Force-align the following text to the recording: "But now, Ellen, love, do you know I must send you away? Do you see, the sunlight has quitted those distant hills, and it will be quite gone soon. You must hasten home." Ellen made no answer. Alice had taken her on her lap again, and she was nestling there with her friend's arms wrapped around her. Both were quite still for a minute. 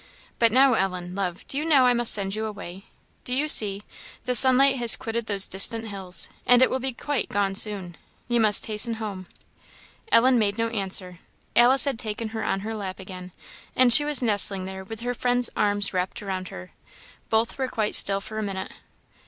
"But 0.39 0.51
now, 0.51 0.73
Ellen, 0.73 1.13
love, 1.13 1.45
do 1.47 1.59
you 1.59 1.63
know 1.63 1.85
I 1.85 1.93
must 1.93 2.11
send 2.11 2.33
you 2.33 2.47
away? 2.47 2.85
Do 3.23 3.35
you 3.35 3.47
see, 3.47 3.83
the 4.25 4.33
sunlight 4.33 4.77
has 4.77 4.95
quitted 4.95 5.27
those 5.27 5.45
distant 5.45 5.89
hills, 5.89 6.27
and 6.43 6.63
it 6.63 6.71
will 6.71 6.79
be 6.79 6.91
quite 6.91 7.29
gone 7.29 7.53
soon. 7.53 7.97
You 8.27 8.39
must 8.39 8.65
hasten 8.65 8.95
home." 8.95 9.27
Ellen 10.11 10.39
made 10.39 10.57
no 10.57 10.69
answer. 10.69 11.19
Alice 11.55 11.85
had 11.85 11.99
taken 11.99 12.29
her 12.29 12.43
on 12.43 12.61
her 12.61 12.73
lap 12.73 12.97
again, 12.99 13.31
and 13.75 13.93
she 13.93 14.03
was 14.03 14.23
nestling 14.23 14.65
there 14.65 14.83
with 14.83 15.01
her 15.01 15.13
friend's 15.13 15.51
arms 15.55 15.93
wrapped 15.93 16.23
around 16.23 16.47
her. 16.47 16.71
Both 17.29 17.59
were 17.59 17.67
quite 17.67 17.93
still 17.93 18.21
for 18.21 18.39
a 18.39 18.43
minute. 18.43 18.71